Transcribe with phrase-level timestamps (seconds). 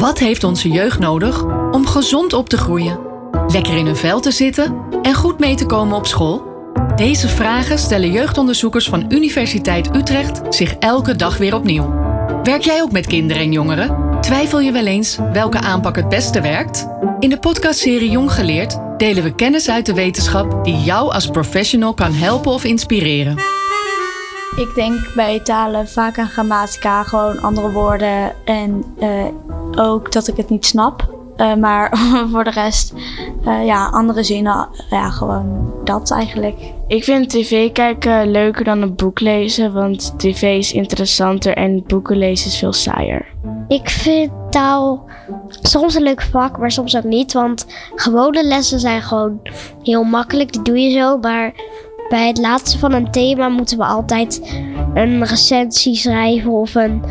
[0.00, 2.98] Wat heeft onze jeugd nodig om gezond op te groeien?
[3.46, 6.42] Lekker in hun vel te zitten en goed mee te komen op school?
[6.96, 11.94] Deze vragen stellen jeugdonderzoekers van Universiteit Utrecht zich elke dag weer opnieuw.
[12.42, 14.20] Werk jij ook met kinderen en jongeren?
[14.20, 16.88] Twijfel je wel eens welke aanpak het beste werkt?
[17.18, 21.94] In de podcastserie Jong Geleerd delen we kennis uit de wetenschap die jou als professional
[21.94, 23.59] kan helpen of inspireren.
[24.56, 29.26] Ik denk bij talen vaak aan grammatica, gewoon andere woorden en uh,
[29.76, 31.18] ook dat ik het niet snap.
[31.36, 31.98] Uh, maar
[32.32, 32.94] voor de rest,
[33.44, 36.56] uh, ja, andere zinnen, ja, gewoon dat eigenlijk.
[36.86, 42.16] Ik vind tv kijken leuker dan een boek lezen, want tv is interessanter en boeken
[42.16, 43.26] lezen is veel saaier.
[43.68, 45.08] Ik vind taal
[45.48, 49.40] soms een leuk vak, maar soms ook niet, want gewone lessen zijn gewoon
[49.82, 51.52] heel makkelijk, die doe je zo, maar
[52.10, 54.62] bij het laatste van een thema moeten we altijd
[54.94, 57.04] een recensie schrijven of een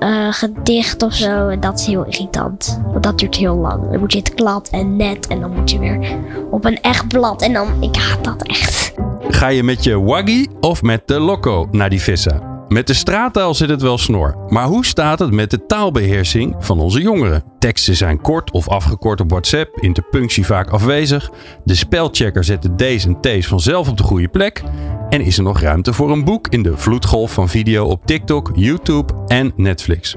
[0.00, 1.48] uh, gedicht of zo.
[1.48, 2.80] En dat is heel irritant.
[2.86, 3.90] Want dat duurt heel lang.
[3.90, 6.18] Dan moet je het klad en net en dan moet je weer
[6.50, 7.42] op een echt blad.
[7.42, 8.94] En dan, ik haat dat echt.
[9.28, 12.57] Ga je met je waggy of met de loco naar die vissa?
[12.68, 14.36] Met de straattaal zit het wel snor.
[14.48, 17.42] Maar hoe staat het met de taalbeheersing van onze jongeren?
[17.58, 21.30] Teksten zijn kort of afgekort op WhatsApp, interpunctie vaak afwezig.
[21.64, 24.62] De spelchecker zet de D's en T's vanzelf op de goede plek.
[25.08, 28.50] En is er nog ruimte voor een boek in de vloedgolf van video op TikTok,
[28.54, 30.14] YouTube en Netflix?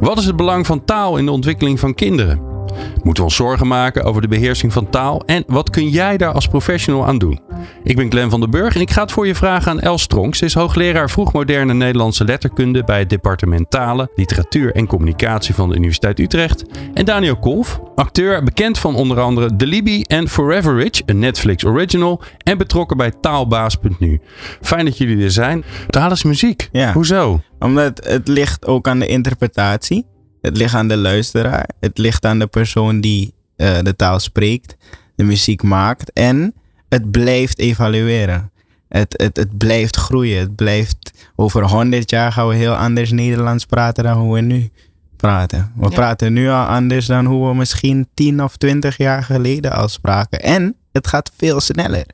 [0.00, 2.47] Wat is het belang van taal in de ontwikkeling van kinderen?
[2.94, 5.22] Moeten we ons zorgen maken over de beheersing van taal?
[5.26, 7.40] En wat kun jij daar als professional aan doen?
[7.82, 10.02] Ik ben Glenn van den Burg en ik ga het voor je vragen aan Els
[10.02, 10.34] Stronk.
[10.34, 15.76] Ze is hoogleraar vroegmoderne Nederlandse letterkunde bij het departement Talen, Literatuur en Communicatie van de
[15.76, 16.64] Universiteit Utrecht.
[16.94, 21.64] En Daniel Kolf, acteur, bekend van onder andere The Libby en Forever Rich, een Netflix
[21.64, 22.22] original.
[22.38, 24.20] En betrokken bij taalbaas.nu.
[24.60, 25.64] Fijn dat jullie er zijn.
[25.88, 26.68] Taal is muziek.
[26.72, 26.92] Ja.
[26.92, 27.40] Hoezo?
[27.58, 30.06] Omdat het ligt ook aan de interpretatie.
[30.40, 31.68] Het ligt aan de luisteraar.
[31.80, 34.76] Het ligt aan de persoon die uh, de taal spreekt,
[35.16, 36.12] de muziek maakt.
[36.12, 36.54] En
[36.88, 38.50] het blijft evalueren.
[38.88, 40.38] Het, het, het blijft groeien.
[40.38, 44.70] Het blijft, over honderd jaar gaan we heel anders Nederlands praten dan hoe we nu
[45.16, 45.72] praten.
[45.76, 49.88] We praten nu al anders dan hoe we misschien tien of twintig jaar geleden al
[49.88, 50.40] spraken.
[50.40, 52.04] En het gaat veel sneller.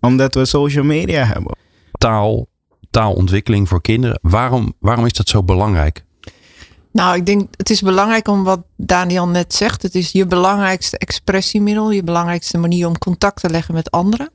[0.00, 1.56] Omdat we social media hebben.
[1.92, 2.48] Taal,
[2.90, 4.18] taalontwikkeling voor kinderen.
[4.22, 6.04] Waarom, waarom is dat zo belangrijk?
[6.94, 9.82] Nou, ik denk het is belangrijk om wat Daniel net zegt.
[9.82, 14.30] Het is je belangrijkste expressiemiddel, je belangrijkste manier om contact te leggen met anderen.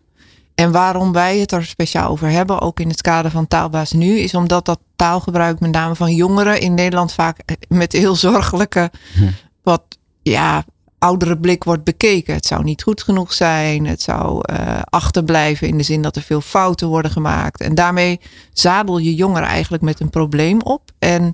[0.55, 4.17] En waarom wij het er speciaal over hebben, ook in het kader van Taalbaas Nu,
[4.17, 7.37] is omdat dat taalgebruik met name van jongeren in Nederland vaak
[7.67, 9.29] met heel zorgelijke, hm.
[9.63, 9.83] wat
[10.21, 10.63] ja,
[10.97, 12.33] oudere blik wordt bekeken.
[12.33, 16.21] Het zou niet goed genoeg zijn, het zou uh, achterblijven in de zin dat er
[16.21, 17.61] veel fouten worden gemaakt.
[17.61, 18.19] En daarmee
[18.53, 20.91] zadel je jongeren eigenlijk met een probleem op.
[20.97, 21.33] En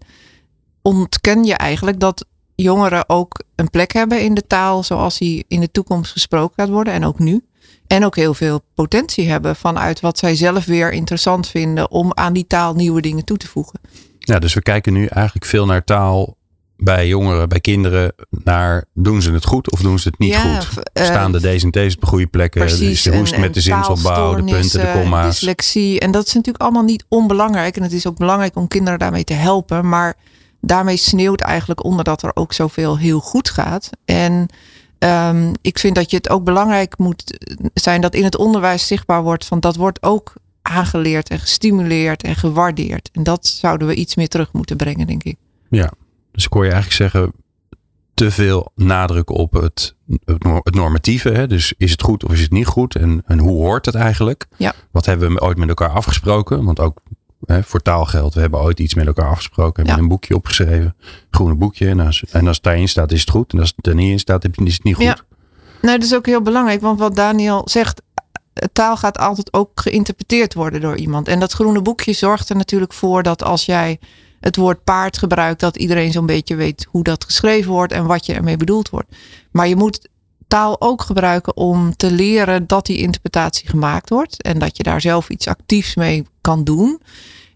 [0.86, 2.26] ontken je eigenlijk dat
[2.56, 6.70] jongeren ook een plek hebben in de taal zoals die in de toekomst gesproken gaat
[6.70, 7.46] worden en ook nu.
[7.88, 12.34] En ook heel veel potentie hebben vanuit wat zij zelf weer interessant vinden om aan
[12.34, 13.80] die taal nieuwe dingen toe te voegen.
[14.20, 16.38] Ja, dus we kijken nu eigenlijk veel naar taal
[16.78, 20.68] bij jongeren, bij kinderen, naar doen ze het goed of doen ze het niet goed?
[20.94, 22.62] Uh, Staan de deze en deze op de goede plekken?
[22.62, 25.26] Precies, de hoest met de zinsopbouw, de punten, de komma's.
[25.26, 26.00] Dyslexie.
[26.00, 27.78] En dat is natuurlijk allemaal niet onbelangrijk.
[27.78, 29.90] En het is ook belangrijk om kinderen daarmee te helpen.
[29.90, 30.16] Maar
[30.66, 33.90] daarmee sneeuwt eigenlijk onder dat er ook zoveel heel goed gaat.
[34.06, 34.48] En
[35.00, 37.38] um, ik vind dat je het ook belangrijk moet
[37.74, 42.36] zijn dat in het onderwijs zichtbaar wordt van dat wordt ook aangeleerd en gestimuleerd en
[42.36, 43.10] gewaardeerd.
[43.14, 45.36] En dat zouden we iets meer terug moeten brengen, denk ik.
[45.70, 45.92] Ja,
[46.32, 47.34] dus ik hoor je eigenlijk zeggen
[48.14, 51.30] te veel nadruk op het, het normatieve.
[51.30, 51.48] Hè?
[51.48, 52.96] Dus is het goed of is het niet goed?
[52.96, 54.46] En, en hoe hoort het eigenlijk?
[54.58, 54.74] Ja.
[54.92, 56.64] Wat hebben we ooit met elkaar afgesproken?
[56.64, 57.02] Want ook
[57.48, 58.34] hè, voor taalgeld.
[58.34, 59.86] We hebben ooit iets met elkaar afgesproken.
[59.86, 60.96] Hebben een boekje opgeschreven.
[61.32, 61.90] Groene boekje.
[61.90, 63.54] En als, en als het daarin staat is het goed.
[63.54, 65.04] En als het er niet in staat is het niet goed.
[65.04, 65.18] Ja.
[65.82, 66.82] Nou, dat is ook heel belangrijk.
[66.82, 68.02] Want wat Daniel zegt.
[68.74, 71.28] Taal gaat altijd ook geïnterpreteerd worden door iemand.
[71.28, 74.00] En dat groene boekje zorgt er natuurlijk voor dat als jij
[74.40, 78.26] het woord paard gebruikt, dat iedereen zo'n beetje weet hoe dat geschreven wordt en wat
[78.26, 79.16] je ermee bedoeld wordt.
[79.52, 80.08] Maar je moet
[80.48, 85.02] taal ook gebruiken om te leren dat die interpretatie gemaakt wordt en dat je daar
[85.02, 87.02] zelf iets actiefs mee kan doen.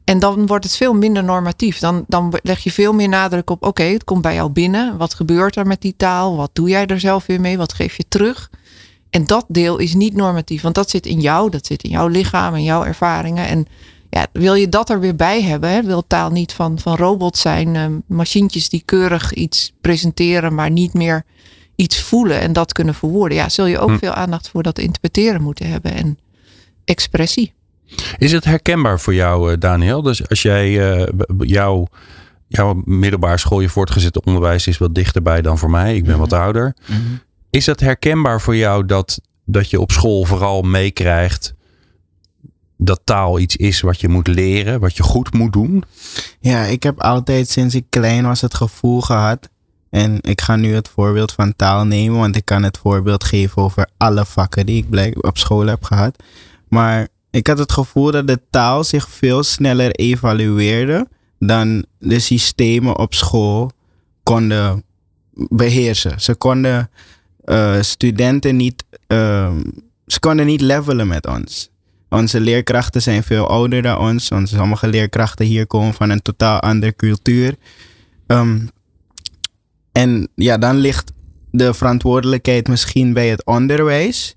[0.10, 1.80] En dan wordt het veel minder normatief.
[1.80, 4.98] Dan, dan leg je veel meer nadruk op: oké, het komt bij jou binnen.
[4.98, 6.36] Wat gebeurt er met die taal?
[6.36, 7.58] Wat doe jij er zelf weer mee?
[7.58, 8.50] Wat geef je terug?
[9.10, 12.08] En dat deel is niet normatief, want dat zit in jou, dat zit in jouw
[12.08, 13.48] lichaam en jouw ervaringen.
[13.48, 13.66] En
[14.10, 15.70] ja, wil je dat er weer bij hebben?
[15.70, 15.84] Hè?
[15.84, 20.94] Wil taal niet van, van robots zijn, uh, machientjes die keurig iets presenteren, maar niet
[20.94, 21.26] meer
[21.76, 23.38] iets voelen en dat kunnen verwoorden?
[23.38, 23.98] Ja, zul je ook hm.
[23.98, 26.20] veel aandacht voor dat interpreteren moeten hebben en
[26.86, 27.54] expressie.
[28.18, 30.02] Is het herkenbaar voor jou, eh, Daniel?
[30.02, 31.08] Dus als jij uh,
[31.38, 31.88] jouw
[32.50, 35.96] jouw middelbare school, je voortgezet onderwijs is wat dichterbij dan voor mij.
[35.96, 36.76] Ik ben wat ouder.
[36.88, 37.00] Mhm.
[37.50, 41.54] Is dat herkenbaar voor jou dat, dat je op school vooral meekrijgt
[42.78, 45.84] dat taal iets is wat je moet leren, wat je goed moet doen?
[46.40, 49.50] Ja, ik heb altijd sinds ik klein was het gevoel gehad.
[49.90, 53.62] En ik ga nu het voorbeeld van taal nemen, want ik kan het voorbeeld geven
[53.62, 56.24] over alle vakken die ik op school heb gehad.
[56.68, 61.08] Maar ik had het gevoel dat de taal zich veel sneller evalueerde
[61.40, 63.72] dan de systemen op school
[64.24, 64.84] konden
[65.34, 66.22] beheersen.
[66.22, 66.90] Ze konden
[67.44, 69.62] eh, studenten niet, ehm,
[70.08, 71.70] ze konden niet levelen met ons.
[72.10, 74.32] Onze leerkrachten zijn veel ouder dan ons.
[74.32, 77.56] Onze, sommige leerkrachten hier komen van een totaal andere cultuur.
[78.28, 78.60] Ehm,
[79.92, 81.12] en ja, dan ligt
[81.52, 84.36] de verantwoordelijkheid misschien bij het onderwijs.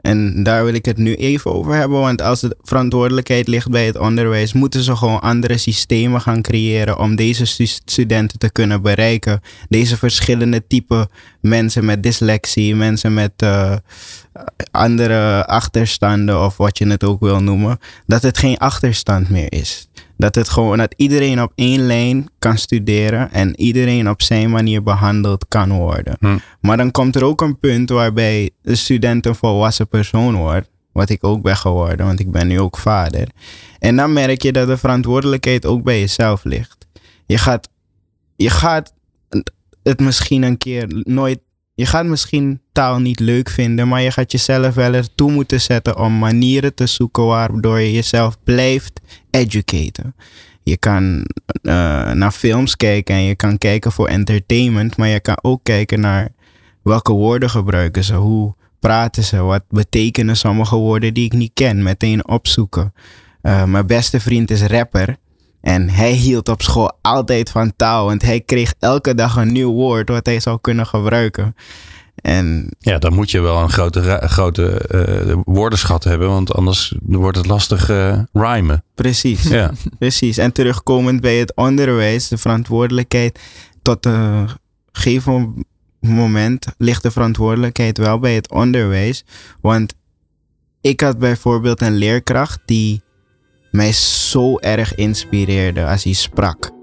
[0.00, 2.00] En daar wil ik het nu even over hebben.
[2.00, 6.98] Want als de verantwoordelijkheid ligt bij het onderwijs, moeten ze gewoon andere systemen gaan creëren
[6.98, 9.40] om deze stu- studenten te kunnen bereiken.
[9.68, 11.08] Deze verschillende type
[11.40, 13.76] mensen met dyslexie, mensen met eh,
[14.70, 17.78] andere achterstanden of wat je het ook wil noemen.
[18.06, 19.87] Dat het geen achterstand meer is.
[20.18, 24.82] Dat het gewoon dat iedereen op één lijn kan studeren en iedereen op zijn manier
[24.82, 26.16] behandeld kan worden.
[26.20, 26.38] Hm.
[26.60, 30.68] Maar dan komt er ook een punt waarbij de student een volwassen persoon wordt.
[30.92, 33.28] Wat ik ook ben geworden, want ik ben nu ook vader.
[33.78, 36.86] En dan merk je dat de verantwoordelijkheid ook bij jezelf ligt.
[37.26, 37.68] Je gaat,
[38.36, 38.94] je gaat
[39.82, 41.38] het misschien een keer nooit.
[41.78, 45.98] Je gaat misschien taal niet leuk vinden, maar je gaat jezelf wel ertoe moeten zetten
[45.98, 50.14] om manieren te zoeken waardoor je jezelf blijft educaten.
[50.62, 51.26] Je kan
[51.62, 56.00] eh, naar films kijken en je kan kijken voor entertainment, maar je kan ook kijken
[56.00, 56.28] naar
[56.82, 61.82] welke woorden gebruiken ze, hoe praten ze, wat betekenen sommige woorden die ik niet ken,
[61.82, 62.94] meteen opzoeken.
[63.42, 65.16] Eh, mijn beste vriend is rapper
[65.60, 69.72] en hij hield op school altijd van taal, want hij kreeg elke dag een nieuw
[69.72, 71.54] woord wat hij zou kunnen gebruiken.
[72.14, 77.36] En Ja, dan moet je wel een grote, grote eh, woordenschat hebben, want anders wordt
[77.36, 77.86] het lastig
[78.32, 78.84] rhymen.
[78.94, 79.42] precies.
[79.42, 79.70] Ja.
[79.98, 80.38] Precies.
[80.38, 83.38] En terugkomend bij het onderwijs, de verantwoordelijkheid
[83.82, 84.48] tot een
[84.92, 85.64] gegeven
[86.00, 89.24] moment ligt de verantwoordelijkheid wel bij het onderwijs.
[89.60, 89.94] Want
[90.80, 93.02] ik had bijvoorbeeld een leerkracht die
[93.70, 96.76] mij zo erg inspireerde als hij sprak.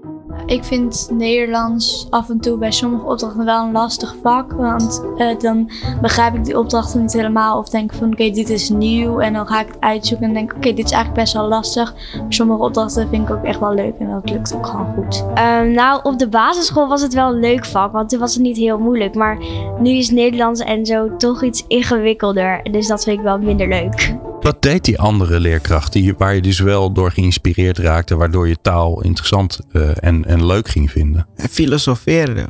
[0.46, 4.52] Ik vind Nederlands af en toe bij sommige opdrachten wel een lastig vak.
[4.52, 7.58] Want eh, dan begrijp ik die opdrachten niet helemaal.
[7.58, 9.20] Of denk van oké, dit is nieuw.
[9.20, 11.94] En dan ga ik het uitzoeken en denk oké, dit is eigenlijk best wel lastig.
[11.94, 13.94] Maar sommige opdrachten vind ik ook echt wel leuk.
[13.98, 15.24] En dat lukt ook gewoon goed.
[15.34, 18.42] Ehm, nou, op de basisschool was het wel een leuk vak, want toen was het
[18.42, 19.14] niet heel moeilijk.
[19.14, 19.38] Maar
[19.78, 22.62] nu is Nederlands en zo toch iets ingewikkelder.
[22.70, 24.16] Dus dat vind ik wel minder leuk.
[24.40, 28.56] Wat deed die andere leerkracht die, waar je dus wel door geïnspireerd raakte, waardoor je
[28.62, 31.26] taal interessant eh, en, en leuk ging vinden?
[31.34, 32.46] Hij filosofeerde.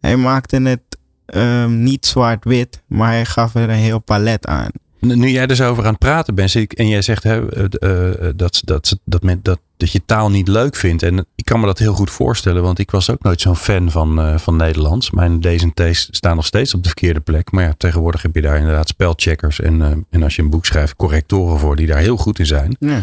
[0.00, 4.70] Hij maakte het ehm, niet zwart-wit, maar hij gaf er een heel palet aan.
[5.00, 8.32] Nu jij er zo over aan het praten bent en jij zegt hè, eh, eh,
[8.36, 11.02] dat, dat, dat, men, dat, dat je taal niet leuk vindt.
[11.02, 13.90] En ik kan me dat heel goed voorstellen, want ik was ook nooit zo'n fan
[13.90, 15.10] van, eh, van Nederlands.
[15.10, 17.50] Mijn D's en T's staan nog steeds op de verkeerde plek.
[17.50, 19.60] Maar ja, tegenwoordig heb je daar inderdaad spelcheckers.
[19.60, 22.46] En, eh, en als je een boek schrijft, correctoren voor die daar heel goed in
[22.46, 22.76] zijn.
[22.78, 23.02] Ja.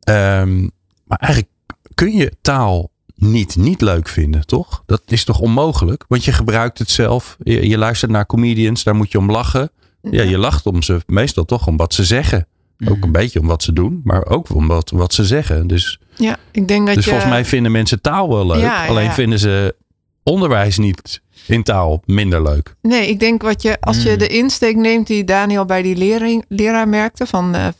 [0.00, 0.60] Ehm,
[1.04, 1.52] maar eigenlijk
[1.94, 4.82] kun je taal niet niet leuk vinden, toch?
[4.86, 6.04] Dat is toch onmogelijk?
[6.08, 7.36] Want je gebruikt het zelf.
[7.42, 9.70] Je, je luistert naar comedians, daar moet je om lachen.
[10.10, 12.46] Ja, je lacht om ze meestal toch om wat ze zeggen.
[12.88, 15.66] Ook een beetje om wat ze doen, maar ook om wat, wat ze zeggen.
[15.66, 17.10] Dus, Ja, ik denk dat dus je...
[17.10, 18.60] volgens mij vinden mensen taal wel leuk.
[18.60, 19.12] Ja, alleen ja.
[19.12, 19.74] vinden ze
[20.22, 22.74] onderwijs niet in taal minder leuk.
[22.82, 24.18] Nee, ik denk wat je, als je Mm.
[24.18, 27.72] de insteek neemt die Daniel bij die lering, leraar merkte, van eh, eh,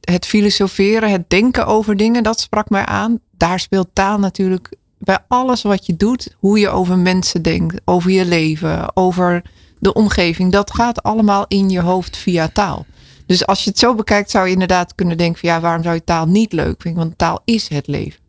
[0.00, 3.18] het filosoferen, het denken over dingen, dat sprak mij aan.
[3.36, 8.10] Daar speelt taal natuurlijk bij alles wat je doet, hoe je over mensen denkt, over
[8.10, 9.42] je leven, over
[9.82, 10.52] de omgeving.
[10.52, 12.86] Dat gaat allemaal in je hoofd via taal.
[13.26, 15.94] Dus als je het zo bekijkt, zou je inderdaad kunnen denken van ja, waarom zou
[15.94, 17.02] je taal niet leuk vinden?
[17.02, 18.20] Want taal is het leven.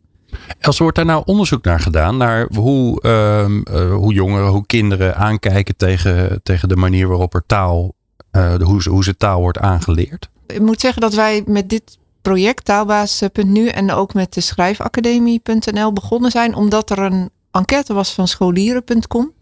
[0.58, 2.16] Els, wordt daar nou onderzoek naar gedaan?
[2.16, 7.44] Naar hoe, ehm, eh, hoe jongeren, hoe kinderen aankijken tegen, tegen de manier waarop er
[7.46, 7.94] taal,
[8.30, 10.28] de, hoe, ze, hoe ze taal wordt aangeleerd?
[10.46, 16.30] ik moet zeggen dat wij met dit project taalbaas.nu en ook met de schrijfacademie.nl begonnen
[16.30, 19.32] zijn omdat er een enquête was van scholieren.com.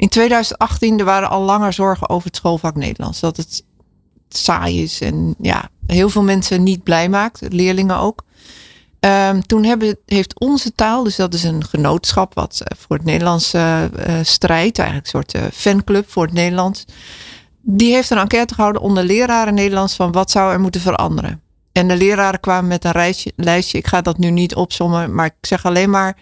[0.00, 3.20] In 2018 er waren al langer zorgen over het schoolvak Nederlands.
[3.20, 3.64] Dat het
[4.28, 8.24] saai is en ja, heel veel mensen niet blij maakt, leerlingen ook.
[9.00, 13.04] Ehm, toen hebben, heeft onze taal, dus dat is een genootschap wat eh, voor het
[13.04, 13.82] Nederlands eh,
[14.22, 16.84] strijdt, eigenlijk een soort fanclub voor het Nederlands.
[17.60, 21.42] Die heeft een enquête gehouden onder leraren Nederlands van wat zou er moeten veranderen.
[21.72, 23.78] En de leraren kwamen met een lijstje.
[23.78, 26.16] Ik ga dat nu niet opzommen, maar ik zeg alleen maar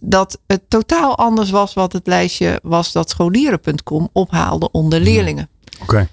[0.00, 5.48] dat het totaal anders was wat het lijstje was dat scholieren.com ophaalde onder leerlingen.
[5.82, 6.08] Oké.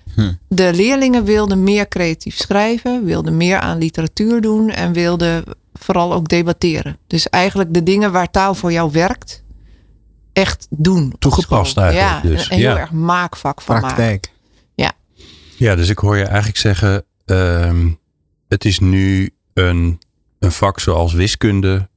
[0.48, 6.27] De leerlingen wilden meer creatief schrijven, wilden meer aan literatuur doen en wilden vooral ook
[6.27, 6.98] debatteren.
[7.08, 9.44] Dus eigenlijk de dingen waar taal voor jou werkt,
[10.34, 11.13] echt doen.
[11.20, 12.50] Toegepast eigenlijk Ja, dus.
[12.50, 12.77] een heel Ja.
[12.77, 13.88] erg maakvak van maken.
[13.96, 14.32] Praktijk.
[15.60, 17.89] Ja, dus ik hoor je eigenlijk zeggen, ehm,
[18.48, 20.00] het is nu een,
[20.39, 21.89] een vak zoals wiskunde,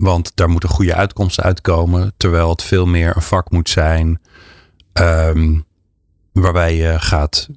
[0.00, 4.20] want daar moeten goede uitkomsten uitkomen, terwijl het veel meer een vak moet zijn
[4.92, 5.58] ehm,
[6.32, 7.48] waarbij je gaat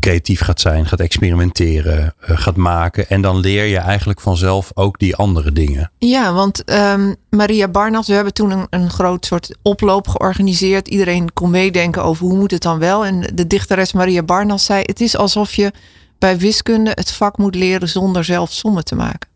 [0.00, 4.98] creatief gaat zijn, gaat experimenteren, eh, gaat maken en dan leer je eigenlijk vanzelf ook
[4.98, 5.90] die andere dingen.
[5.98, 10.88] Ja, want ehm, Maria Barnas, we hebben toen een, een groot soort oploop georganiseerd.
[10.88, 13.04] Iedereen kon meedenken over hoe moet het dan wel.
[13.04, 15.72] En de dichteres Maria Barnas zei: Het is alsof je
[16.18, 19.33] bij wiskunde het vak moet leren zonder zelf sommen te maken.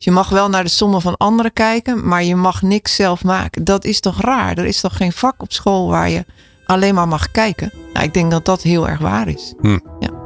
[0.00, 3.24] Dus je mag wel naar de sommen van anderen kijken, maar je mag niks zelf
[3.24, 3.64] maken.
[3.64, 4.58] Dat is toch raar?
[4.58, 6.24] Er is toch geen vak op school waar je
[6.66, 7.72] alleen maar mag kijken?
[7.92, 9.54] Nou, ik denk dat dat heel erg waar is.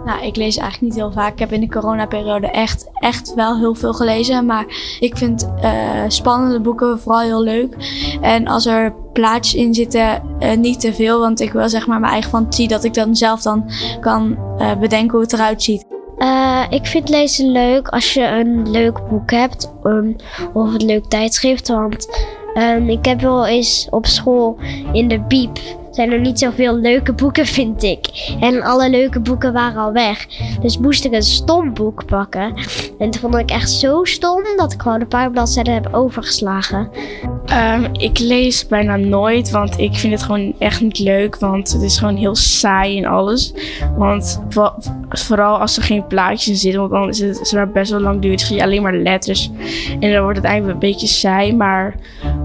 [0.05, 1.33] Nou, ik lees eigenlijk niet heel vaak.
[1.33, 4.47] Ik heb in de coronaperiode echt, echt wel heel veel gelezen.
[4.47, 4.67] Maar
[5.01, 5.73] ik vind eh,
[6.09, 7.77] spannende boeken vooral heel leuk.
[8.21, 11.21] En als er plaatjes in zitten, eh, niet te veel.
[11.21, 14.77] Want ik wil zeg maar mijn eigen fantasie dat ik dan zelf dan kan eh,
[14.77, 15.94] bedenken hoe het eruit ziet.
[16.19, 20.17] Eh, ik vind lezen leuk als je een leuk boek hebt um,
[20.53, 21.69] of een leuk tijdschrift.
[21.69, 22.09] Want
[22.55, 24.57] ehm, ik heb wel eens op school
[24.93, 25.59] in de biep
[25.95, 28.07] zijn er niet zoveel leuke boeken, vind ik.
[28.41, 30.27] En alle leuke boeken waren al weg.
[30.61, 32.55] Dus moest ik een stom boek pakken.
[32.99, 36.91] En toen vond ik echt zo stom dat ik gewoon een paar bladzijden heb overgeslagen.
[37.47, 41.37] Ehm, ik lees bijna nooit, want ik vind het gewoon echt niet leuk.
[41.39, 43.55] Want het is gewoon heel saai en alles.
[43.97, 44.75] Want vo-
[45.09, 48.01] vooral als er geen plaatjes in zitten, want dan is het het maar best wel
[48.01, 48.49] lang duurt.
[48.49, 49.51] Je alleen maar letters.
[50.01, 51.55] En dan wordt het eigenlijk een beetje saai.
[51.55, 51.95] Maar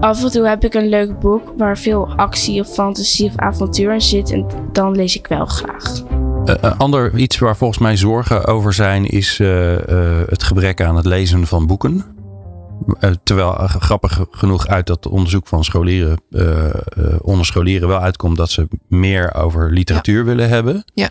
[0.00, 3.92] af en toe heb ik een leuk boek waar veel actie of fantasie of avontuur
[3.94, 4.30] in zit.
[4.32, 6.02] En dan lees ik wel graag.
[6.44, 9.74] Eh, Een ander iets waar volgens mij zorgen over zijn is eh,
[10.20, 12.04] eh, het gebrek aan het lezen van boeken.
[13.22, 16.74] Terwijl grappig genoeg uit dat onderzoek van scholieren, eh, eh,
[17.22, 20.84] onder scholieren wel uitkomt dat ze meer over literatuur willen hebben.
[20.94, 21.08] Ja.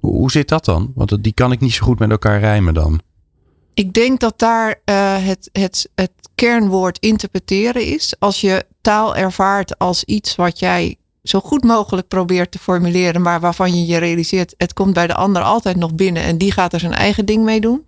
[0.00, 0.92] Hoe, hoe zit dat dan?
[0.94, 3.00] Want dat- die kan ik niet zo goed met elkaar rijmen dan.
[3.74, 4.94] Ik denk dat daar eh,
[5.26, 8.14] het, het, het kernwoord interpreteren is.
[8.18, 13.40] Als je taal ervaart als iets wat jij zo goed mogelijk probeert te formuleren, maar
[13.40, 16.72] waarvan je je realiseert, het komt bij de ander altijd nog binnen en die gaat
[16.72, 17.82] er zijn eigen ding mee doen,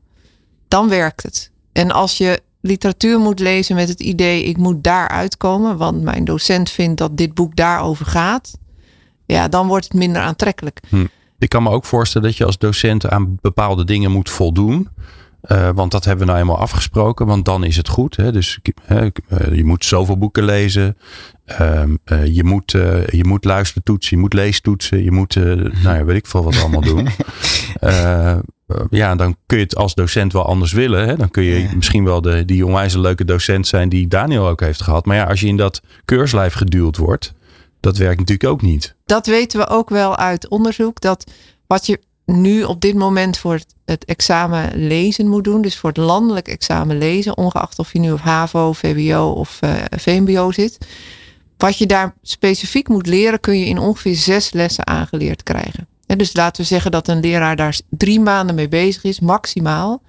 [0.69, 1.51] dan werkt het.
[1.73, 6.25] En als je literatuur moet lezen met het idee, ik moet daar uitkomen, want mijn
[6.25, 8.59] docent vindt dat dit boek daarover gaat,
[9.27, 10.81] ja, dan wordt het minder aantrekkelijk.
[11.39, 14.89] Ik kan me ook voorstellen dat je als docent aan bepaalde dingen moet voldoen.
[15.43, 18.17] Eh, want dat hebben we nou eenmaal afgesproken, want dan is het goed.
[18.17, 18.33] Hè?
[18.33, 19.07] Dus eh,
[19.53, 20.97] je moet zoveel boeken lezen.
[21.59, 25.05] Ehm, eh, je, moet, eh, je moet luistertoetsen, je moet leestoetsen.
[25.05, 25.43] Je moet, eh,
[25.85, 27.09] nou ja, weet ik veel wat allemaal doen.
[28.91, 31.09] Ja, dan kun je het als docent wel anders willen.
[31.09, 31.17] Hè?
[31.17, 31.69] Dan kun je Ja.
[31.75, 35.07] misschien wel de, die onwijs leuke docent zijn die Daniel ook heeft gehad.
[35.07, 37.33] Maar ja, als je in dat keurslijf geduwd wordt,
[37.81, 38.95] dat werkt natuurlijk ook niet.
[39.05, 41.01] dat weten we ook wel uit onderzoek.
[41.01, 41.31] Dat
[41.67, 45.63] wat je nu op dit moment voor het, het examen lezen moet doen.
[45.63, 47.37] Dus voor het landelijk examen lezen.
[47.37, 50.79] Ongeacht of je nu op HAVO, VWO of eh, VMBO zit.
[51.63, 55.87] Wat je daar specifiek moet leren kun je in ongeveer zes lessen aangeleerd krijgen.
[56.07, 59.21] En dus laten we zeggen dat een leraar daar drie maanden mee bezig is.
[59.21, 60.03] Maximaal.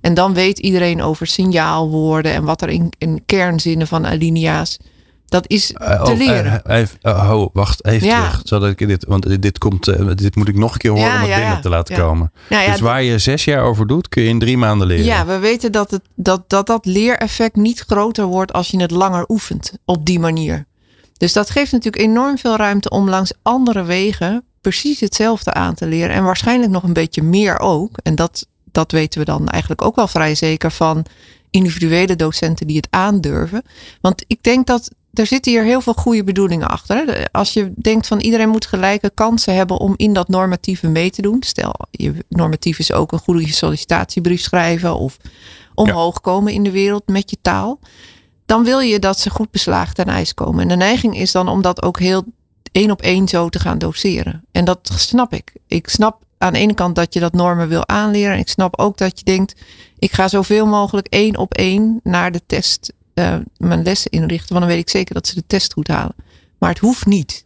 [0.00, 2.32] En dan weet iedereen over signaalwoorden.
[2.32, 4.78] En wat er in, in kernzinnen van alinea's.
[5.26, 6.64] Dat is Eh, te oh, leren.
[6.64, 8.28] eh, even, oh, wacht, even Ja.
[8.28, 8.40] terug.
[8.44, 9.84] Zodat ik dit, want dit, komt,
[10.18, 12.32] dit moet ik nog een keer horen Ja, om het ja, binnen te laten komen.
[12.50, 15.04] Nou dus waar je zes jaar over doet, kun je in drie maanden leren.
[15.04, 18.90] Ja, we weten dat, het, dat, dat dat leereffect niet groter wordt als je het
[18.90, 20.66] langer oefent op die manier.
[21.16, 25.86] Dus dat geeft natuurlijk enorm veel ruimte om langs andere wegen precies hetzelfde aan te
[25.86, 26.14] leren.
[26.14, 27.96] En waarschijnlijk nog een beetje meer ook.
[28.02, 31.04] En dat, dat weten we dan eigenlijk ook wel vrij zeker van
[31.50, 33.62] individuele docenten die het aandurven.
[34.00, 37.28] Want ik denk dat er zitten hier heel veel goede bedoelingen achter.
[37.32, 41.22] Als je denkt van iedereen moet gelijke kansen hebben om in dat normatieve mee te
[41.22, 41.42] doen.
[41.42, 45.16] Stel, je normatief is ook een goede sollicitatiebrief schrijven of
[45.74, 47.78] omhoog komen in de wereld met je taal.
[48.46, 50.62] Dan wil je dat ze goed beslaagd ten ijs komen.
[50.62, 52.24] En de neiging is dan om dat ook heel
[52.72, 54.44] één op één zo te gaan doseren.
[54.52, 55.52] En dat snap ik.
[55.66, 58.32] Ik snap aan de ene kant dat je dat normen wil aanleren.
[58.32, 59.60] En ik snap ook dat je denkt,
[59.98, 64.48] ik ga zoveel mogelijk één op één naar de test eh, mijn lessen inrichten.
[64.48, 66.14] Want dan weet ik zeker dat ze de test goed halen.
[66.58, 67.44] Maar het hoeft niet.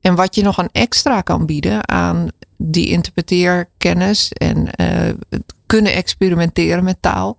[0.00, 5.92] En wat je nog aan extra kan bieden aan die interpreteerkennis en eh, het kunnen
[5.92, 7.36] experimenteren met taal,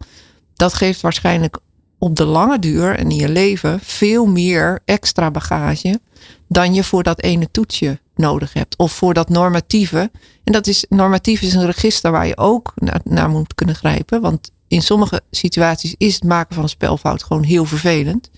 [0.54, 1.58] dat geeft waarschijnlijk
[2.04, 6.00] op de lange duur en in je leven veel meer extra bagage
[6.48, 8.78] dan je voor dat ene toetsje nodig hebt.
[8.78, 10.12] Of voor dat normatieve.
[10.44, 14.22] En dat is, normatief is een register waar je ook naar, naar moet kunnen grijpen.
[14.22, 18.30] Want in sommige situaties is het maken van een spelfout gewoon heel vervelend.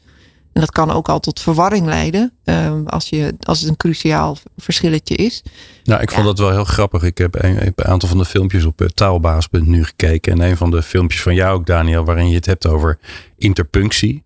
[0.55, 4.37] En dat kan ook al tot verwarring leiden um, als, je, als het een cruciaal
[4.57, 5.43] verschilletje is.
[5.83, 7.03] Nou, ik vond dat wel heel grappig.
[7.03, 10.31] Ik heb een, een aantal van de filmpjes op taalbaas.nu gekeken.
[10.31, 12.99] En een van de filmpjes van jou ook, Daniel, waarin je het hebt over
[13.37, 14.23] interpunctie.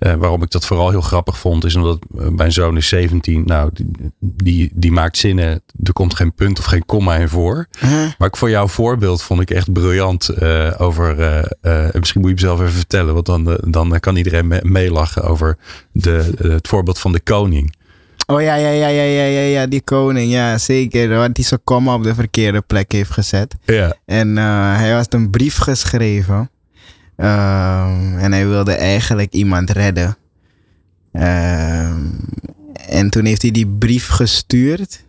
[0.00, 3.42] Uh, waarom ik dat vooral heel grappig vond, is omdat mijn zoon is 17.
[3.46, 3.70] Nou,
[4.18, 5.62] die, die, maakt zinnen.
[5.82, 7.66] Er komt geen punt of geen komma in voor.
[8.18, 10.30] Maar ik voor jouw voorbeeld vond ik echt briljant.
[10.42, 11.18] Uh, over,
[11.62, 13.14] uh, misschien moet je hem zelf even vertellen.
[13.14, 15.58] Want dan, dan kan iedereen me meelachen over
[15.92, 17.76] de, het voorbeeld van de koning.
[18.26, 21.08] Oh ja, ja, ja, ja, ja, ja, ja, die koning, ja, zeker.
[21.08, 23.54] Wat hij zijn komma op de verkeerde plek heeft gezet.
[23.64, 23.94] Ja.
[24.06, 24.36] En
[24.76, 26.50] hij had een brief geschreven.
[27.20, 30.16] Um, en hij wilde eigenlijk iemand redden.
[31.12, 32.18] Um,
[32.88, 35.04] en toen heeft hij die brief gestuurd.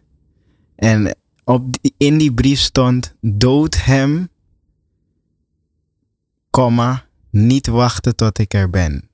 [0.75, 4.29] En op die, in die brief stond: dood hem,
[6.49, 9.09] komma, niet wachten tot ik er ben.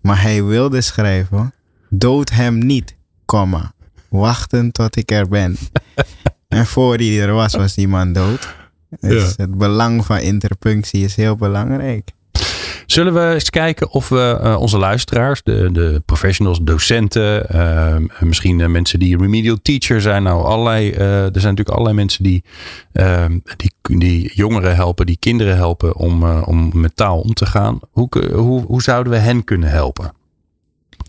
[0.00, 1.54] Maar hij wilde schrijven:
[1.88, 3.72] dood hem niet, komma,
[4.08, 5.56] wachten tot ik er ben.
[6.48, 8.54] en voor hij er was, was die man dood.
[9.00, 9.42] Dus ja.
[9.42, 12.10] het belang van interpunctie is heel belangrijk.
[12.92, 18.58] Zullen we eens kijken of we uh, onze luisteraars, de, de professionals, docenten, uh, misschien
[18.58, 20.22] uh, mensen die remedial teacher zijn.
[20.22, 22.44] Nou, allerlei, er zijn natuurlijk allerlei mensen die,
[23.56, 27.78] die, die jongeren helpen, die kinderen helpen om, om met taal om te gaan.
[27.90, 30.12] Hoe, hoe, hoe zouden we hen kunnen helpen?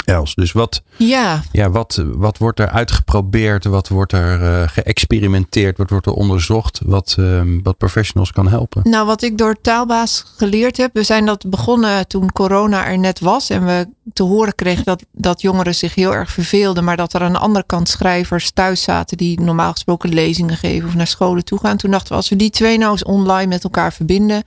[0.05, 0.35] Els.
[0.35, 1.41] Dus wat, ja.
[1.51, 3.65] Ja, wat, wat wordt er uitgeprobeerd?
[3.65, 5.77] Wat wordt er uh, geëxperimenteerd?
[5.77, 6.81] Wat wordt er onderzocht?
[6.85, 8.81] Wat, uh, wat professionals kan helpen?
[8.89, 10.93] Nou, wat ik door taalbaas geleerd heb.
[10.93, 13.49] We zijn dat begonnen toen corona er net was.
[13.49, 16.83] En we te horen kregen dat, dat jongeren zich heel erg verveelden.
[16.83, 19.17] Maar dat er aan de andere kant schrijvers thuis zaten.
[19.17, 21.77] Die normaal gesproken lezingen geven of naar scholen toe gaan.
[21.77, 24.43] Toen dachten we, als we die twee nou eens online met elkaar verbinden.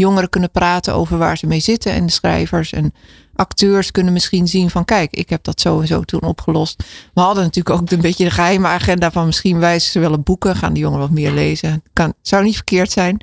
[0.00, 1.92] Jongeren kunnen praten over waar ze mee zitten.
[1.92, 2.92] En de schrijvers en
[3.34, 6.84] acteurs kunnen misschien zien van kijk, ik heb dat sowieso toen opgelost.
[7.14, 10.22] We hadden natuurlijk ook een beetje de geheime agenda van misschien wijzen ze wel een
[10.22, 11.82] boeken, gaan die jongeren wat meer lezen.
[11.92, 13.20] Kan, zou niet verkeerd zijn.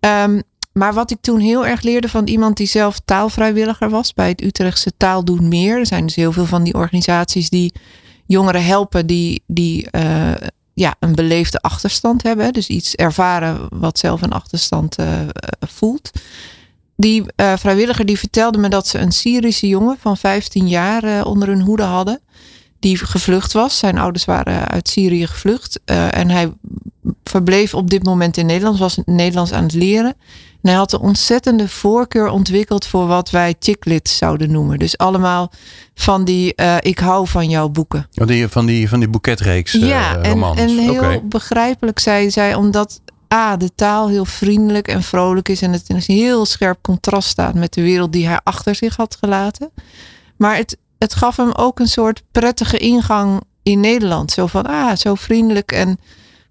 [0.00, 4.28] Um, maar wat ik toen heel erg leerde van iemand die zelf taalvrijwilliger was bij
[4.28, 5.78] het Utrechtse Taal Doen Meer.
[5.78, 7.72] Er zijn dus heel veel van die organisaties die
[8.26, 10.32] jongeren helpen die, die uh,
[10.74, 12.52] ja, een beleefde achterstand hebben.
[12.52, 15.06] Dus iets ervaren wat zelf een achterstand uh,
[15.60, 16.10] voelt
[17.02, 21.48] die uh, vrijwilliger die vertelde me dat ze een Syrische jongen van 15 jaar onder
[21.48, 22.20] hun hoede hadden.
[22.78, 23.78] Die gevlucht was.
[23.78, 25.80] Zijn ouders waren uit Syrië gevlucht.
[25.84, 26.52] En hij
[27.24, 28.78] verbleef op dit moment in Nederland.
[28.78, 30.14] Was Nederlands aan het leren.
[30.62, 34.78] En hij had een ontzettende voorkeur ontwikkeld voor wat wij chicklits zouden noemen.
[34.78, 35.52] Dus allemaal
[35.94, 38.08] van die ik hou van jouw boeken.
[38.14, 40.58] Oh, die, van, die, van die boeketreeks ja, romans.
[40.60, 41.22] En, en heel okay.
[41.24, 43.00] begrijpelijk zei zij, omdat
[43.34, 45.62] A, de taal heel vriendelijk en vrolijk is.
[45.62, 48.96] En het in een heel scherp contrast staat met de wereld die hij achter zich
[48.96, 49.70] had gelaten.
[50.36, 54.30] Maar het, het gaf hem ook een soort prettige ingang in Nederland.
[54.30, 55.98] Zo van, ah, zo vriendelijk en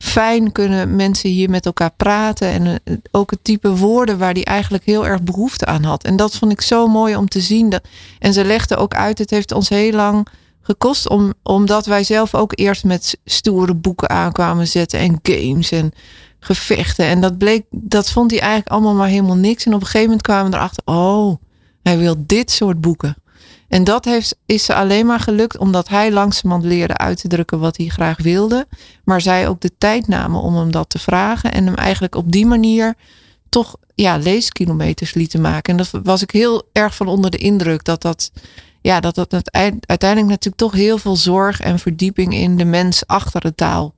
[0.01, 2.47] fijn kunnen mensen hier met elkaar praten.
[2.47, 6.03] En eh, ook het type woorden waar hij eigenlijk heel erg behoefte aan had.
[6.03, 7.69] En dat vond ik zo mooi om te zien.
[7.69, 7.83] Dat,
[8.19, 10.27] en ze legde ook uit, het heeft ons heel lang
[10.61, 11.09] gekost.
[11.09, 15.91] Om, omdat wij zelf ook eerst met stoere boeken aankwamen zetten en games en
[16.39, 17.05] gevechten.
[17.05, 19.65] En dat bleek, dat vond hij eigenlijk allemaal maar helemaal niks.
[19.65, 21.35] En op een gegeven moment kwamen we erachter, oh,
[21.83, 23.15] hij wil dit soort boeken.
[23.71, 27.59] En dat heeft, is ze alleen maar gelukt omdat hij langzamerhand leerde uit te drukken
[27.59, 28.67] wat hij graag wilde.
[29.03, 31.51] Maar zij ook de tijd namen om hem dat te vragen.
[31.51, 32.95] En hem eigenlijk op die manier
[33.49, 35.71] toch ja, leeskilometers lieten maken.
[35.71, 37.83] En dat was ik heel erg van onder de indruk.
[37.83, 38.31] Dat dat,
[38.81, 39.51] ja, dat, dat
[39.85, 43.95] uiteindelijk natuurlijk toch heel veel zorg en verdieping in de mens achter de taal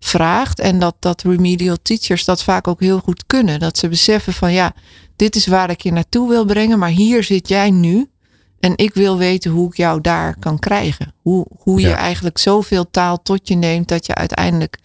[0.00, 0.60] vraagt.
[0.60, 3.60] En dat, dat remedial teachers dat vaak ook heel goed kunnen.
[3.60, 4.72] Dat ze beseffen van ja,
[5.16, 8.08] dit is waar ik je naartoe wil brengen, maar hier zit jij nu.
[8.64, 11.14] En ik wil weten hoe ik jou daar kan krijgen.
[11.22, 14.78] Hoe, hoe je eigenlijk zoveel taal tot je neemt dat je uiteindelijk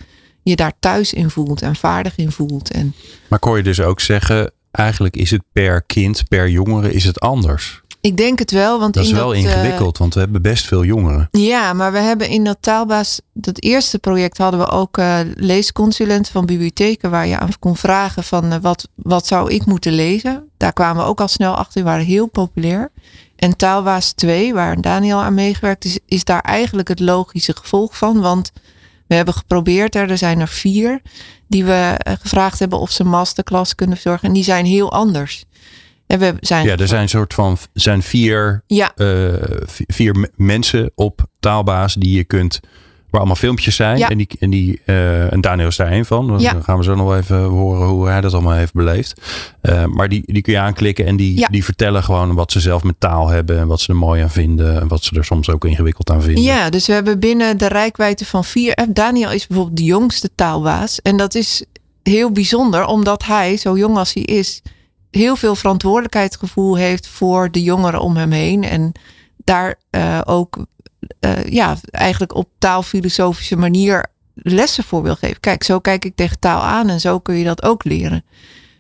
[0.44, 2.72] je daar thuis in voelt en vaardig in voelt.
[2.72, 2.94] En...
[3.28, 7.20] Maar kon je dus ook zeggen, eigenlijk is het per kind, per jongere is het
[7.20, 7.82] anders.
[8.02, 8.80] Ik denk het wel.
[8.80, 11.28] Want dat is in wel dat, ingewikkeld, want we hebben best veel jongeren.
[11.32, 16.32] Ja, maar we hebben in dat taalbaas, dat eerste project hadden we ook uh, leesconsulenten
[16.32, 20.50] van bibliotheken waar je aan kon vragen van uh, wat, wat zou ik moeten lezen.
[20.58, 22.92] Daar kwamen we ook al snel achter, die waren heel populair.
[23.40, 28.20] En taalbaas 2, waar Daniel aan meegewerkt is, is daar eigenlijk het logische gevolg van.
[28.22, 28.52] Want
[29.08, 31.02] we hebben geprobeerd, er, er zijn er vier
[31.48, 34.28] die we gevraagd hebben of ze masterclass kunnen verzorgen.
[34.28, 35.44] En die zijn heel anders.
[36.08, 38.92] En we zijn Ja, er zijn een soort van zijn vier, Ja.
[38.96, 39.34] eh,
[39.66, 42.60] vi- vier mensen op taalbaas die je kunt,
[43.10, 43.98] waar allemaal filmpjes zijn.
[43.98, 44.10] Ja.
[44.10, 46.28] En, die, en, die, eh, en Daniel is daar één van.
[46.28, 46.62] Dan Ja.
[46.62, 49.22] gaan we zo nog even horen hoe hij dat allemaal heeft beleefd.
[49.62, 51.48] Eh, maar die, die kun je aanklikken en die, Ja.
[51.48, 53.60] die vertellen gewoon wat ze zelf met taal hebben.
[53.60, 54.80] En wat ze er mooi aan vinden.
[54.82, 56.44] En wat ze er soms ook ingewikkeld aan vinden.
[56.44, 58.74] Ja, dus we hebben binnen de rijkwijde van vier.
[58.74, 61.02] eh, Daniel is bijvoorbeeld de jongste taalbaas.
[61.02, 61.64] En dat is
[62.04, 64.62] heel bijzonder, omdat hij, zo jong als hij is,
[65.12, 68.64] heel veel verantwoordelijkheidsgevoel heeft voor de jongeren om hem heen.
[68.64, 68.92] En
[69.44, 69.76] daar
[70.26, 70.66] ook
[71.20, 75.40] eh, ja, eigenlijk op taalfilosofische manier lessen voor wil geven.
[75.40, 78.24] Kijk, zo kijk ik tegen taal aan en zo kun je dat ook leren.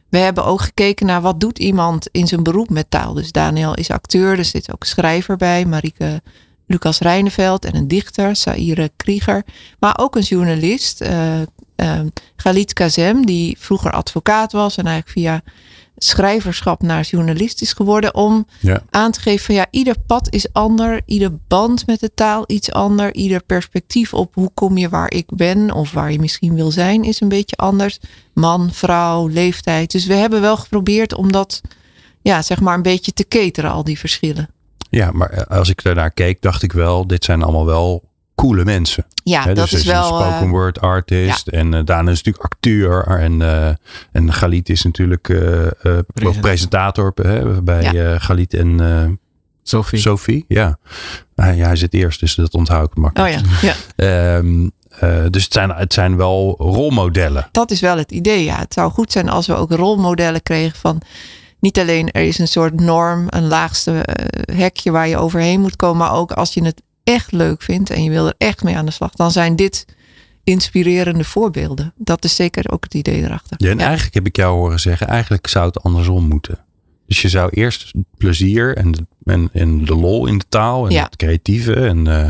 [0.09, 3.13] We hebben ook gekeken naar wat doet iemand in zijn beroep met taal.
[3.13, 6.21] Dus Daniel is acteur, er zit ook schrijver bij, Marieke
[6.67, 9.43] Lucas Rijneveld en een dichter, Saire Krieger.
[9.79, 11.41] Maar ook een journalist, eh
[11.79, 11.99] eh,
[12.35, 15.41] Galit Kazem, die vroeger advocaat was en eigenlijk via
[16.03, 18.15] schrijverschap naar journalist is geworden.
[18.15, 18.81] Om Ja.
[18.89, 22.71] aan te geven van ja, ieder pad is ander, ieder band met de taal iets
[22.71, 26.71] ander, ieder perspectief op hoe kom je waar ik ben of waar je misschien wil
[26.71, 27.99] zijn is een beetje anders.
[28.33, 29.91] Man, vrouw, leeftijd.
[29.91, 31.61] Dus we hebben wel geprobeerd om dat
[32.21, 34.49] ja, zeg maar een beetje te cateren, al die verschillen.
[34.89, 38.03] Ja, maar eh, als ik daarnaar keek, dacht ik wel, dit zijn allemaal wel
[38.39, 39.05] coole mensen.
[39.23, 40.05] Ja, dat dus er is een wel.
[40.05, 41.47] spoken eh, word artist.
[41.47, 43.03] En uh, Daan is natuurlijk acteur.
[43.07, 43.67] En, uh,
[44.11, 45.67] en Galit is natuurlijk uh,
[46.13, 46.41] Present.
[46.41, 48.19] presentator hè, bij ja.
[48.19, 49.19] Galit en
[49.63, 49.99] Sophie.
[49.99, 50.45] Sophie.
[50.47, 50.77] Ja.
[51.35, 53.35] ja, hij zit eerst, dus dat onthoud ik makkelijk.
[53.35, 54.35] Oh ja, ja.
[54.35, 54.71] um,
[55.31, 57.47] dus het zijn, het zijn wel rolmodellen.
[57.51, 58.43] Dat is wel het idee.
[58.43, 61.01] Ja, het zou goed zijn als we ook rolmodellen kregen van
[61.59, 65.75] niet alleen er is een soort norm, een laagste uh, hekje waar je overheen moet
[65.75, 68.77] komen, maar ook als je het echt leuk vindt en je wil er echt mee
[68.77, 69.85] aan de slag, dan zijn dit
[70.43, 71.93] inspirerende voorbeelden.
[71.97, 73.57] Dat is zeker ook het idee erachter.
[73.59, 73.83] Ja, en ja.
[73.85, 76.59] eigenlijk heb ik jou horen zeggen, eigenlijk zou het andersom moeten.
[77.07, 80.91] Dus je zou eerst plezier en de, en, en de lol in de taal en
[80.91, 81.03] Ja.
[81.03, 82.27] het creatieve en, uh,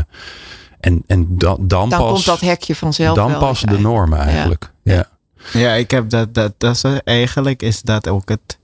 [0.80, 4.18] en, en dan, dan, Dan pas, komt dat hekje vanzelf dan wel pas de normen
[4.18, 4.72] eigenlijk.
[4.82, 4.94] Ja.
[4.94, 5.08] ja.
[5.52, 8.58] Ja, ik heb dat, dat, dat is eigenlijk is dat ook het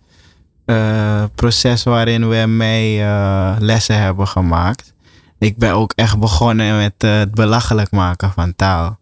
[0.66, 4.92] uh, proces waarin we mee uh, lessen hebben gemaakt.
[5.38, 8.98] Ik ben ook echt begonnen met uh, het belachelijk maken van taal.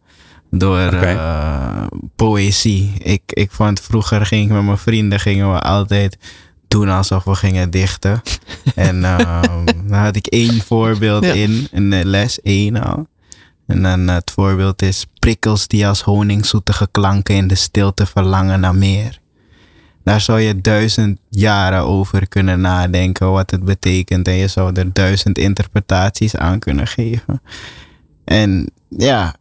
[0.50, 1.18] Door Oké.
[2.16, 2.92] poëzie.
[2.98, 6.18] Ik, ik vond vroeger ging ik met mijn vrienden gingen we altijd
[6.68, 8.22] doen alsof we gingen dichten.
[8.74, 11.32] en dan had ik één voorbeeld Ja.
[11.32, 13.06] in, in de les één al.
[13.66, 18.74] En dan het voorbeeld is prikkels die als honingzoetige klanken in de stilte verlangen naar
[18.74, 19.20] meer.
[20.04, 24.28] Daar zou je duizend jaren over kunnen nadenken wat het betekent.
[24.28, 27.42] En je zou er duizend interpretaties aan kunnen geven.
[28.24, 29.34] En ja,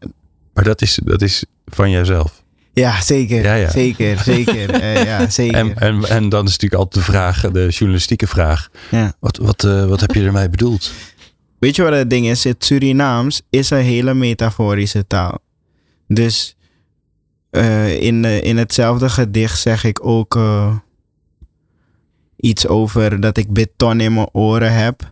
[0.53, 2.43] Maar dat is, dat is van jezelf.
[2.73, 3.43] ja zeker.
[3.43, 3.69] Ja, ja.
[3.69, 4.69] Zeker, zeker.
[4.81, 5.57] eh, ja, zeker.
[5.57, 8.69] En, en, en dan is natuurlijk altijd de vraag, de journalistieke vraag.
[8.91, 9.13] ja.
[9.19, 10.91] Wat, wat, uh, wat heb je ermee bedoeld?
[11.59, 12.43] Weet je wat het ding is?
[12.43, 15.39] Het Surinaams is een hele metaforische taal.
[16.07, 16.55] Dus
[17.55, 20.75] uh, in, uh, in hetzelfde gedicht zeg ik ook uh,
[22.35, 25.11] iets over dat ik beton in mijn oren heb.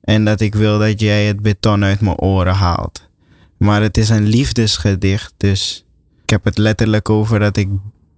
[0.00, 3.08] En dat ik wil dat jij het beton uit mijn oren haalt.
[3.56, 5.34] Maar het is een liefdesgedicht.
[5.36, 5.84] Dus
[6.22, 7.68] ik heb het letterlijk over dat ik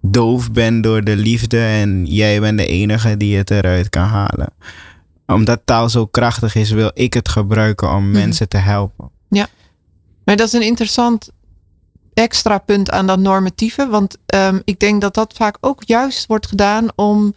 [0.01, 1.59] doof ben door de liefde.
[1.59, 4.53] En jij bent de enige die het eruit kan halen
[5.27, 8.11] omdat taal zo krachtig is, wil ik het gebruiken om Mhm.
[8.11, 9.11] mensen te helpen.
[10.25, 11.31] Maar dat is een interessant
[12.13, 13.87] extra punt aan dat normatieve.
[13.87, 17.33] Want um, ik denk dat dat vaak ook juist wordt gedaan om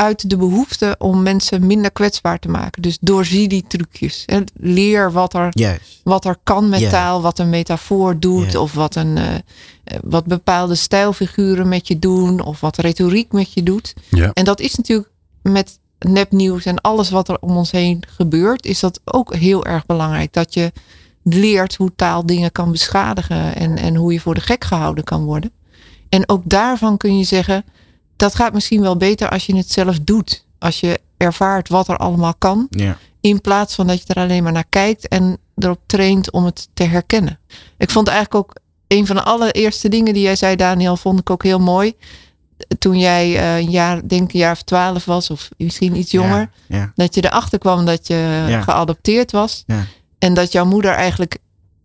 [0.00, 2.82] uit de behoefte om mensen minder kwetsbaar te maken.
[2.82, 4.22] Dus doorzie die trucjes.
[4.26, 4.40] Hè.
[4.54, 6.00] Leer wat er, Juist.
[6.04, 9.24] wat er kan met taal, wat een metafoor doet, of wat, een, uh,
[10.02, 13.94] wat bepaalde stijlfiguren met je doen, of wat retoriek met je doet.
[14.10, 14.30] Ja.
[14.32, 15.10] En dat is natuurlijk
[15.42, 19.86] met nepnieuws en alles wat er om ons heen gebeurt, is dat ook heel erg
[19.86, 20.32] belangrijk.
[20.32, 20.72] Dat je
[21.22, 25.24] leert hoe taal dingen kan beschadigen en, en hoe je voor de gek gehouden kan
[25.24, 25.50] worden.
[26.08, 27.64] En ook daarvan kun je zeggen,
[28.16, 30.44] dat gaat misschien wel beter als je het zelf doet.
[30.58, 32.96] Als je ervaart wat er allemaal kan, Ja.
[33.20, 36.68] in plaats van dat je er alleen maar naar kijkt en erop traint om het
[36.74, 37.38] te herkennen.
[37.78, 38.54] Ik vond eigenlijk ook
[38.86, 41.92] een van de allereerste dingen die jij zei, Daniel, vond ik ook heel mooi.
[42.78, 46.50] Toen jij uh, een jaar, denk een jaar of twaalf was, of misschien iets jonger,
[46.66, 46.76] Ja.
[46.76, 46.92] ja.
[46.94, 48.60] dat je erachter kwam dat je Ja.
[48.62, 49.64] geadopteerd was.
[50.20, 51.38] En dat jouw moeder eigenlijk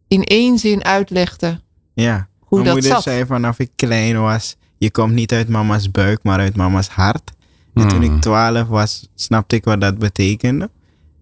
[0.08, 1.60] in één zin uitlegde
[1.94, 2.28] ja.
[2.40, 3.04] hoe Mijn dat moeder zat.
[3.04, 7.32] zei vanaf ik klein was, je komt niet uit mama's buik, maar uit mama's hart.
[7.74, 8.16] En toen Hmm.
[8.16, 10.70] ik twaalf was, snapte ik wat dat betekende.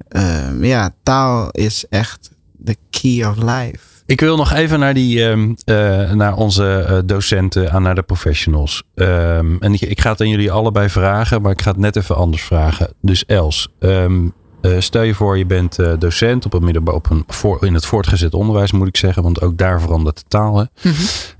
[0.09, 2.31] Uh, ja, taal is echt
[2.65, 3.79] the key of life.
[4.05, 8.01] Ik wil nog even naar, die, ehm, eh, naar onze eh, docenten, aan naar de
[8.01, 8.83] professionals.
[8.95, 11.95] Ehm, en ik, ik ga het aan jullie allebei vragen, maar ik ga het net
[11.95, 12.93] even anders vragen.
[13.01, 14.27] Dus Els, ehm,
[14.63, 17.73] eh, stel je voor je bent eh, docent op een middenbouw, op een voor, in
[17.73, 20.57] het voortgezet onderwijs moet ik zeggen, want ook daar verandert de taal.
[20.57, 20.91] Hè?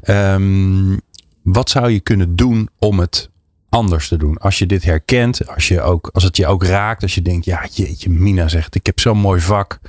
[0.01, 0.97] Ehm,
[1.41, 3.29] wat zou je kunnen doen om het
[3.69, 4.37] anders te doen?
[4.37, 7.45] Als je dit herkent, als, je ook, als het je ook raakt, als je denkt,
[7.45, 9.79] ja jeetje, Mina zegt, ik heb zo'n mooi vak.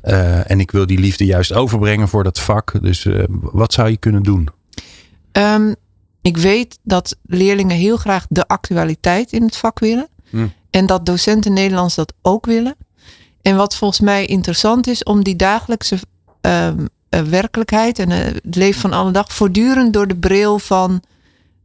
[0.00, 2.72] eh, en ik wil die liefde juist overbrengen voor dat vak.
[2.82, 3.08] Dus
[3.40, 4.48] wat zou je kunnen doen?
[5.32, 5.72] Ehm,
[6.22, 10.08] ik weet dat leerlingen heel graag de actualiteit in het vak willen.
[10.30, 10.46] Hm.
[10.72, 12.76] En dat docenten Nederlands dat ook willen.
[13.42, 15.98] En wat volgens mij interessant is om die dagelijkse
[16.40, 21.02] ehm, eh, werkelijkheid en eh, het leven van alle dag voortdurend door de bril van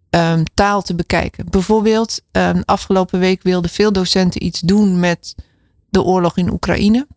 [0.10, 1.46] ehm, taal te bekijken.
[1.50, 5.36] Bijvoorbeeld, ehm, afgelopen week wilden veel docenten iets doen met
[5.90, 7.08] de oorlog in Oekraïne.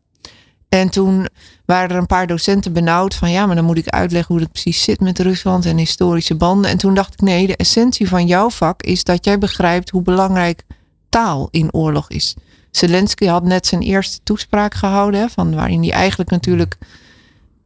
[0.69, 1.29] En toen
[1.65, 4.53] waren er een paar docenten benauwd van ja, maar dan moet ik uitleggen hoe het
[4.53, 6.71] precies zit met Rusland en historische banden.
[6.71, 10.03] En toen dacht ik nee, de essentie van jouw vak is dat jij begrijpt hoe
[10.03, 10.65] belangrijk
[11.11, 12.35] taal in oorlog is.
[12.71, 16.79] Zelensky had net zijn eerste toespraak gehouden, hè, van waarin hij eigenlijk natuurlijk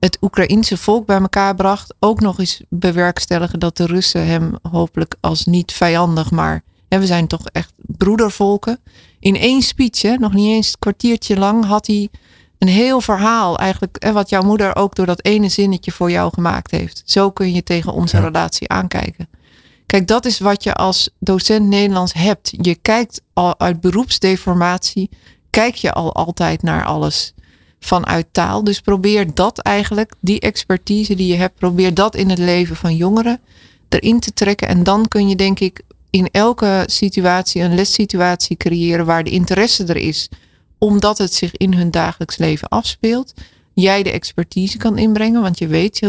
[0.01, 1.95] het Oekraïense volk bij elkaar bracht.
[1.99, 7.07] Ook nog eens bewerkstelligen dat de Russen hem hopelijk als niet vijandig, maar hè, we
[7.07, 8.79] zijn toch echt broedervolken.
[9.21, 12.09] In één speech, hè, nog niet eens een kwartiertje lang, had hij
[12.59, 16.33] een heel verhaal eigenlijk, hè, wat jouw moeder ook door dat ene zinnetje voor jou
[16.33, 17.03] gemaakt heeft.
[17.05, 18.23] Zo kun je tegen onze Ja.
[18.23, 19.29] relatie aankijken.
[19.87, 22.53] Kijk, dat is wat je als docent Nederlands hebt.
[22.61, 25.11] Je kijkt al uit beroepsdeformatie,
[25.51, 27.35] kijk je al altijd naar alles
[27.81, 28.65] vanuit taal.
[28.65, 32.97] Dus probeer dat eigenlijk, die expertise die je hebt, probeer dat in het leven van
[32.97, 33.41] jongeren
[33.89, 34.69] erin te trekken.
[34.69, 39.85] En dan kun je denk ik in elke situatie een lessituatie creëren waar de interesse
[39.85, 40.29] er is,
[40.79, 43.35] omdat het zich in hun dagelijks leven afspeelt.
[43.73, 46.01] Jij de expertise kan inbrengen, want je weet,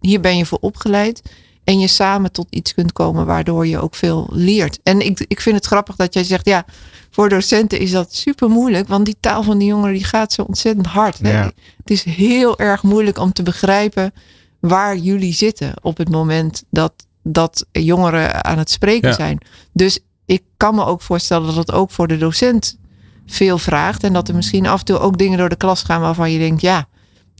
[0.00, 1.22] hier ben je voor opgeleid.
[1.70, 4.78] En je samen tot iets kunt komen waardoor je ook veel leert.
[4.82, 6.64] En ik, ik vind het grappig dat jij zegt, ja,
[7.10, 8.88] voor docenten is dat super moeilijk.
[8.88, 11.18] Want die taal van die jongeren die gaat zo ontzettend hard.
[11.22, 11.52] Ja.
[11.76, 14.12] Het is heel erg moeilijk om te begrijpen
[14.60, 19.14] waar jullie zitten op het moment dat, dat jongeren aan het spreken Ja.
[19.14, 19.38] zijn.
[19.72, 22.78] Dus ik kan me ook voorstellen dat het ook voor de docent
[23.26, 24.04] veel vraagt.
[24.04, 26.38] En dat er misschien af en toe ook dingen door de klas gaan waarvan je
[26.38, 26.88] denkt, ja,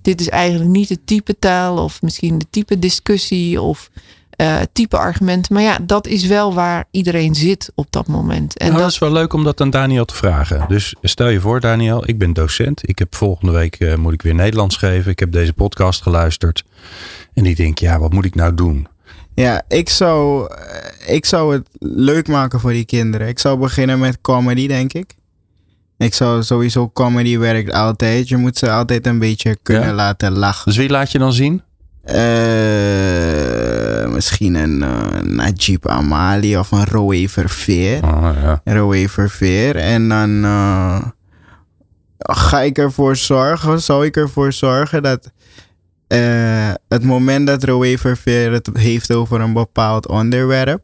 [0.02, 3.90] dit is eigenlijk niet het type taal of misschien de type discussie of
[4.40, 5.54] eh, type argumenten.
[5.54, 8.56] Maar ja, dat is wel waar iedereen zit op dat moment.
[8.56, 10.64] En Nou, dat dat is wel leuk om dat aan Daniel te vragen.
[10.68, 12.88] Dus stel je voor, Daniel, ik ben docent.
[12.88, 15.10] Ik heb volgende week eh, moet ik weer Nederlands geven.
[15.10, 16.64] Ik heb deze podcast geluisterd.
[17.34, 18.86] En ik denk, ja, wat moet ik nou doen?
[19.34, 23.28] Ja, ik zou, eh, ik zou het leuk maken voor die kinderen.
[23.28, 25.14] Ik zou beginnen met comedy, denk ik.
[25.98, 28.28] Ik zou sowieso, comedy werkt altijd.
[28.28, 29.94] Je moet ze altijd een beetje kunnen Ja.
[29.94, 30.64] laten lachen.
[30.64, 31.62] Dus wie laat je dan zien?
[32.04, 33.39] Eh,
[34.20, 38.04] misschien een eh, Najib Amali of een Roe Verveer.
[38.04, 38.60] Oh, ja.
[38.64, 39.76] Roe Verveer.
[39.76, 41.02] En dan eh,
[42.18, 45.30] ga ik ervoor zorgen, zou ik ervoor zorgen dat
[46.06, 50.82] eh, het moment dat Roe Verveer het heeft over een bepaald onderwerp,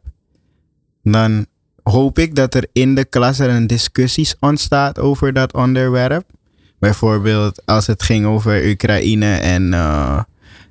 [1.03, 1.45] dan
[1.83, 6.29] hoop ik dat er in de klas er een discussies ontstaat over dat onderwerp.
[6.79, 9.73] Bijvoorbeeld als het ging over Oekraïne en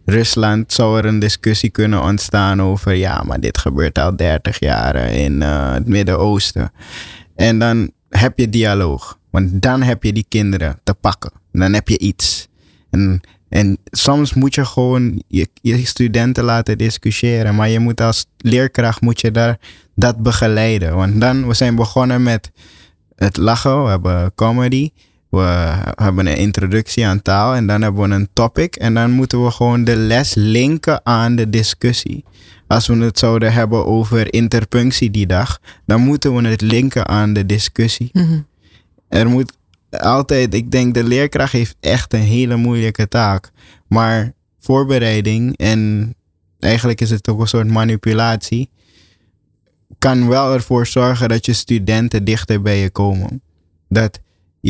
[0.06, 4.96] Rusland, zou er een discussie kunnen ontstaan over, ja, maar dit gebeurt al 30 jaar
[4.96, 6.72] in eh, het Midden-Oosten.
[7.34, 9.18] En dan heb je dialoog.
[9.30, 11.32] Want dan heb je die kinderen te pakken.
[11.52, 12.48] Dan heb je iets.
[12.90, 17.54] En, en soms moet je gewoon je, je studenten laten discussiëren.
[17.54, 19.58] Maar je moet als leerkracht moet je daar,
[19.94, 20.94] dat begeleiden.
[20.94, 22.50] Want dan, we zijn begonnen met
[23.14, 23.82] het lachen.
[23.82, 24.90] We hebben comedy.
[25.36, 27.54] We hebben een introductie aan taal.
[27.54, 28.76] En dan hebben we een topic.
[28.76, 32.24] En dan moeten we gewoon de les linken aan de discussie.
[32.66, 37.32] Als we het zouden hebben over interpunctie die dag, dan moeten we het linken aan
[37.32, 38.10] de discussie.
[38.12, 38.40] Mhm.
[39.08, 39.52] Er moet
[39.90, 43.50] altijd, ik denk de leerkracht heeft echt een hele moeilijke taak.
[43.88, 46.14] Maar voorbereiding en
[46.58, 48.70] eigenlijk is het ook een soort manipulatie,
[49.98, 53.42] kan wel ervoor zorgen dat je studenten dichter bij je komen.
[53.88, 54.20] Dat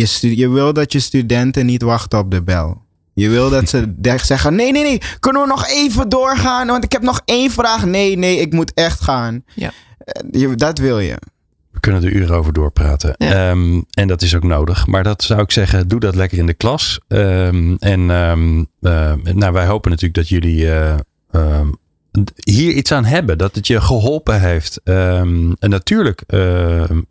[0.01, 2.83] je, je wil dat je studenten niet wachten op de bel.
[3.15, 6.67] Je wil dat ze zeggen: nee, nee, nee, kunnen we nog even doorgaan?
[6.67, 7.85] Want ik heb nog één vraag.
[7.87, 9.45] Nee, nee, ik moet echt gaan.
[9.55, 9.71] Ja.
[9.99, 11.17] Eh, je- dat wil je.
[11.71, 13.15] We kunnen er uren over doorpraten.
[13.19, 13.51] Ja.
[13.51, 14.87] Ehm, en dat is ook nodig.
[14.87, 17.01] Maar dat zou ik zeggen, doe dat lekker in de klas.
[17.09, 20.95] Ehm, en ehm, eh, nou, wij hopen natuurlijk dat jullie eh,
[21.31, 21.69] ehm,
[22.45, 23.39] hier iets aan hebben.
[23.39, 24.81] Dat het je geholpen heeft.
[24.85, 26.23] Ehm, en natuurlijk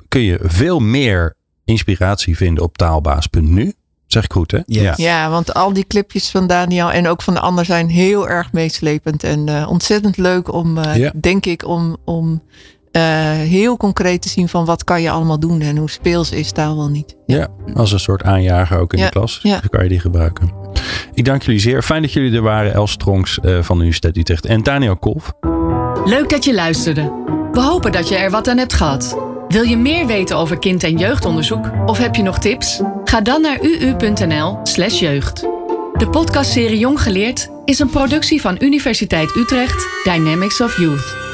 [0.07, 3.73] kun je veel meer inspiratie vinden op taalbaas.nu.
[4.07, 4.59] Zeg ik goed, hè?
[4.65, 4.93] Ja.
[4.97, 8.51] Ja, want al die clipjes van Daniel en ook van de ander zijn heel erg
[8.53, 9.23] meeslepend.
[9.23, 11.11] En eh, ontzettend leuk om, eh, Ja.
[11.15, 12.43] denk ik, om, om
[12.91, 13.01] eh,
[13.31, 16.75] heel concreet te zien van wat kan je allemaal doen en hoe speels is taal
[16.77, 17.15] wel niet.
[17.25, 19.39] Ja, als een soort aanjager ook in Ja, de klas.
[19.43, 19.59] ja.
[19.59, 20.51] Dan kan je die gebruiken.
[21.13, 21.83] Ik dank jullie zeer.
[21.83, 22.73] Fijn dat jullie er waren.
[22.73, 25.33] Els Strongs eh, van de Universiteit Utrecht en Daniel Kolf.
[26.05, 27.01] Leuk dat je luisterde.
[27.51, 29.17] We hopen dat je er wat aan hebt gehad.
[29.47, 32.81] Wil je meer weten over kind- en jeugdonderzoek of heb je nog tips?
[33.03, 35.39] Ga dan naar uu.nl/slash jeugd.
[35.93, 41.24] De podcastserie Jong Geleerd is een productie van Universiteit Utrecht Dynamics of Youth.